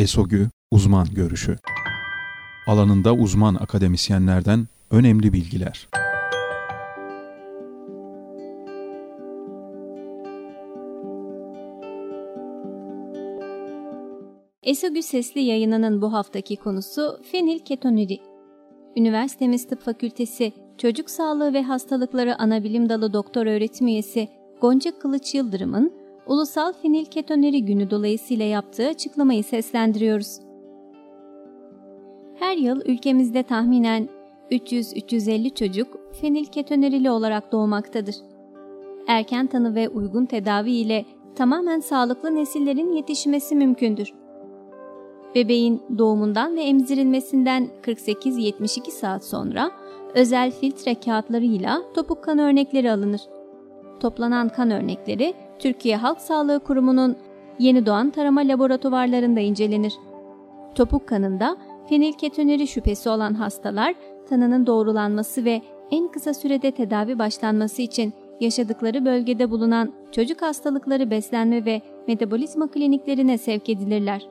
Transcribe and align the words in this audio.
ESOGÜ 0.00 0.48
Uzman 0.70 1.06
Görüşü 1.14 1.56
Alanında 2.66 3.14
uzman 3.14 3.54
akademisyenlerden 3.54 4.68
önemli 4.90 5.32
bilgiler. 5.32 5.88
ESOGÜ 14.62 15.02
Sesli 15.02 15.40
yayınının 15.40 16.02
bu 16.02 16.12
haftaki 16.12 16.56
konusu 16.56 17.20
fenilketonuri. 17.32 18.18
Üniversitemiz 18.96 19.68
Tıp 19.68 19.82
Fakültesi 19.82 20.52
Çocuk 20.78 21.10
Sağlığı 21.10 21.52
ve 21.52 21.62
Hastalıkları 21.62 22.38
Anabilim 22.38 22.88
Dalı 22.88 23.12
Doktor 23.12 23.46
Öğretim 23.46 23.86
Üyesi 23.86 24.28
Gonca 24.60 24.98
Kılıç 24.98 25.34
Yıldırım'ın 25.34 25.99
Ulusal 26.30 26.72
Fenilketonuri 26.72 27.64
Günü 27.64 27.90
dolayısıyla 27.90 28.44
yaptığı 28.44 28.86
açıklamayı 28.86 29.44
seslendiriyoruz. 29.44 30.40
Her 32.34 32.56
yıl 32.56 32.80
ülkemizde 32.86 33.42
tahminen 33.42 34.08
300-350 34.50 35.54
çocuk 35.54 35.98
fenilketonerili 36.20 37.10
olarak 37.10 37.52
doğmaktadır. 37.52 38.16
Erken 39.06 39.46
tanı 39.46 39.74
ve 39.74 39.88
uygun 39.88 40.26
tedavi 40.26 40.70
ile 40.70 41.04
tamamen 41.34 41.80
sağlıklı 41.80 42.34
nesillerin 42.34 42.92
yetişmesi 42.92 43.56
mümkündür. 43.56 44.14
Bebeğin 45.34 45.82
doğumundan 45.98 46.56
ve 46.56 46.60
emzirilmesinden 46.60 47.68
48-72 47.82 48.90
saat 48.90 49.24
sonra 49.24 49.70
özel 50.14 50.50
filtre 50.50 50.94
kağıtlarıyla 50.94 51.82
topuk 51.94 52.24
kan 52.24 52.38
örnekleri 52.38 52.92
alınır. 52.92 53.20
Toplanan 54.00 54.48
kan 54.48 54.70
örnekleri 54.70 55.34
Türkiye 55.60 55.96
Halk 55.96 56.20
Sağlığı 56.20 56.60
Kurumu'nun 56.60 57.16
yeni 57.58 57.86
doğan 57.86 58.10
tarama 58.10 58.40
laboratuvarlarında 58.40 59.40
incelenir. 59.40 59.92
Topuk 60.74 61.08
kanında 61.08 61.56
fenilketonuri 61.88 62.66
şüphesi 62.66 63.08
olan 63.08 63.34
hastalar 63.34 63.94
tanının 64.28 64.66
doğrulanması 64.66 65.44
ve 65.44 65.62
en 65.90 66.08
kısa 66.08 66.34
sürede 66.34 66.70
tedavi 66.70 67.18
başlanması 67.18 67.82
için 67.82 68.12
yaşadıkları 68.40 69.04
bölgede 69.04 69.50
bulunan 69.50 69.92
çocuk 70.12 70.42
hastalıkları 70.42 71.10
beslenme 71.10 71.64
ve 71.64 71.82
metabolizma 72.08 72.70
kliniklerine 72.70 73.38
sevk 73.38 73.68
edilirler. 73.68 74.28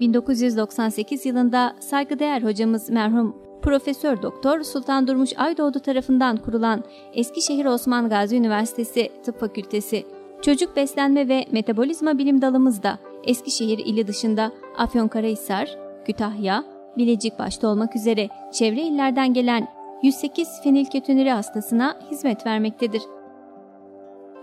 1998 0.00 1.26
yılında 1.26 1.76
saygıdeğer 1.80 2.42
hocamız 2.42 2.90
merhum 2.90 3.45
Profesör 3.62 4.22
Doktor 4.22 4.62
Sultan 4.62 5.06
Durmuş 5.06 5.30
Aydoğdu 5.36 5.80
tarafından 5.80 6.36
kurulan 6.36 6.84
Eskişehir 7.14 7.64
Osman 7.64 8.08
Gazi 8.08 8.36
Üniversitesi 8.36 9.12
Tıp 9.24 9.40
Fakültesi 9.40 10.06
Çocuk 10.42 10.76
Beslenme 10.76 11.28
ve 11.28 11.44
Metabolizma 11.52 12.18
Bilim 12.18 12.42
Dalımız 12.42 12.82
da 12.82 12.98
Eskişehir 13.24 13.78
ili 13.78 14.06
dışında 14.06 14.52
Afyonkarahisar, 14.78 15.78
Kütahya, 16.06 16.64
Bilecik 16.98 17.38
başta 17.38 17.68
olmak 17.68 17.96
üzere 17.96 18.28
çevre 18.52 18.80
illerden 18.80 19.34
gelen 19.34 19.68
108 20.02 20.48
fenilketonuri 20.62 21.30
hastasına 21.30 22.00
hizmet 22.10 22.46
vermektedir. 22.46 23.02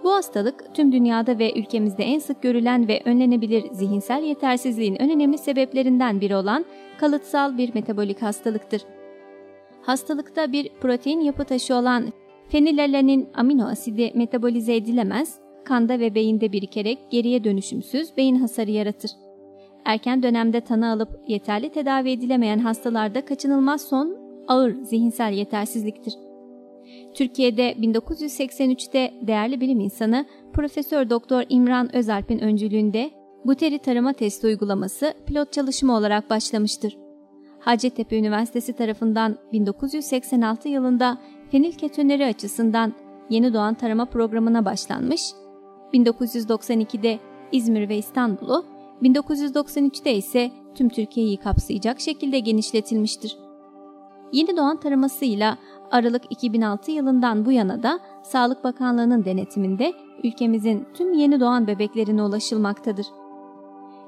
Bu 0.04 0.14
hastalık 0.14 0.76
tüm 0.76 0.92
dünyada 0.92 1.40
ve 1.40 1.60
ülkemizde 1.60 2.04
en 2.04 2.20
sık 2.20 2.42
görülen 2.42 2.88
ve 2.88 3.02
önlenebilir 3.06 3.72
zihinsel 3.72 4.24
yetersizliğin 4.24 4.96
en 4.96 5.12
önemli 5.12 5.38
sebeplerinden 5.38 6.22
biri 6.22 6.36
olan 6.36 6.66
kalıtsal 6.98 7.58
bir 7.58 7.74
metabolik 7.74 8.22
hastalıktır. 8.22 8.82
Hastalıkta 9.86 10.52
bir 10.52 10.70
protein 10.82 11.20
yapı 11.20 11.46
taşı 11.46 11.76
olan 11.76 12.14
fenilalanin 12.50 13.30
amino 13.34 13.66
asidi 13.66 14.12
metabolize 14.16 14.76
edilemez, 14.76 15.40
kanda 15.66 16.00
ve 16.00 16.16
beyinde 16.16 16.52
birikerek 16.52 17.00
geriye 17.12 17.44
dönüşümsüz 17.44 18.18
beyin 18.18 18.36
hasarı 18.36 18.72
yaratır. 18.72 19.12
Erken 19.86 20.24
dönemde 20.24 20.62
tanı 20.62 20.92
alıp 20.92 21.10
yeterli 21.28 21.70
tedavi 21.70 22.12
edilemeyen 22.12 22.60
hastalarda 22.60 23.26
kaçınılmaz 23.26 23.82
son 23.82 24.18
ağır 24.48 24.74
zihinsel 24.84 25.34
yetersizliktir. 25.34 26.14
Türkiye'de 27.14 27.72
1983'te 27.72 29.14
değerli 29.22 29.62
bilim 29.62 29.80
insanı 29.80 30.26
Profesör 30.54 31.10
Doktor 31.10 31.44
İmran 31.50 31.96
Özalp'in 31.96 32.40
öncülüğünde 32.40 33.12
Buteri 33.46 33.80
tarama 33.80 34.14
testi 34.14 34.48
uygulaması 34.48 35.14
pilot 35.26 35.54
çalışma 35.54 35.98
olarak 35.98 36.30
başlamıştır. 36.30 37.03
Hacettepe 37.66 38.20
Üniversitesi 38.20 38.74
tarafından 38.74 39.38
1986 39.54 40.70
yılında 40.70 41.18
fenilketoneri 41.52 42.26
açısından 42.26 42.94
yeni 43.30 43.54
doğan 43.54 43.74
tarama 43.74 44.06
programına 44.06 44.66
başlanmış, 44.66 45.22
1992'de 45.94 47.20
İzmir 47.52 47.90
ve 47.90 47.98
İstanbul'u, 47.98 48.66
1993'te 49.02 50.14
ise 50.16 50.52
tüm 50.76 50.90
Türkiye'yi 50.90 51.38
kapsayacak 51.38 52.00
şekilde 52.00 52.40
genişletilmiştir. 52.40 53.38
Yeni 54.32 54.58
doğan 54.58 54.80
taramasıyla 54.80 55.58
Aralık 55.92 56.24
2006 56.30 56.92
yılından 56.92 57.46
bu 57.46 57.52
yana 57.52 57.84
da 57.84 58.00
Sağlık 58.24 58.64
Bakanlığı'nın 58.64 59.26
denetiminde 59.26 59.94
ülkemizin 60.24 60.88
tüm 60.94 61.14
yeni 61.14 61.40
doğan 61.40 61.68
bebeklerine 61.68 62.24
ulaşılmaktadır. 62.24 63.06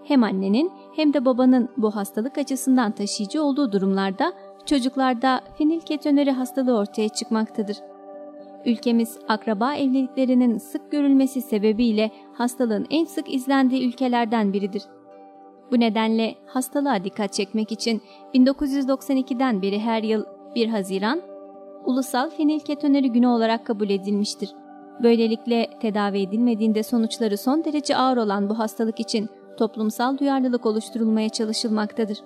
Hem 0.08 0.24
annenin 0.24 0.72
hem 0.96 1.14
de 1.14 1.26
babanın 1.26 1.70
bu 1.78 1.96
hastalık 1.96 2.38
açısından 2.38 2.92
taşıyıcı 2.92 3.44
olduğu 3.44 3.72
durumlarda 3.72 4.34
çocuklarda 4.66 5.42
fenilketonuri 5.58 6.32
hastalığı 6.32 6.78
ortaya 6.78 7.10
çıkmaktadır. 7.10 7.78
Ülkemiz 8.66 9.18
akraba 9.28 9.76
evliliklerinin 9.76 10.58
sık 10.58 10.92
görülmesi 10.92 11.42
sebebiyle 11.42 12.12
hastalığın 12.34 12.86
en 12.90 13.06
sık 13.06 13.34
izlendiği 13.34 13.88
ülkelerden 13.88 14.54
biridir. 14.54 14.84
Bu 15.72 15.80
nedenle 15.80 16.36
hastalığa 16.46 17.04
dikkat 17.04 17.34
çekmek 17.34 17.72
için 17.72 18.02
1992'den 18.34 19.62
beri 19.62 19.80
her 19.80 20.04
yıl 20.04 20.24
1 20.56 20.68
Haziran 20.68 21.22
Ulusal 21.86 22.30
Fenilketonuri 22.30 23.12
Günü 23.12 23.28
olarak 23.28 23.66
kabul 23.66 23.90
edilmiştir. 23.90 24.50
Böylelikle 25.04 25.70
tedavi 25.82 26.22
edilmediğinde 26.22 26.84
sonuçları 26.84 27.38
son 27.38 27.64
derece 27.64 27.98
ağır 27.98 28.18
olan 28.18 28.50
bu 28.50 28.60
hastalık 28.60 29.00
için 29.00 29.30
toplumsal 29.58 30.18
duyarlılık 30.18 30.66
oluşturulmaya 30.66 31.30
çalışılmaktadır. 31.30 32.18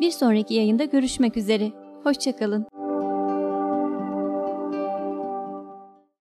Bir 0.00 0.10
sonraki 0.10 0.54
yayında 0.54 0.84
görüşmek 0.84 1.36
üzere. 1.36 1.72
Hoşçakalın. 2.04 2.77